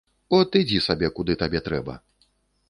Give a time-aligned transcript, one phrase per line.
[0.37, 1.99] От, ідзі сабе, куды табе трэба.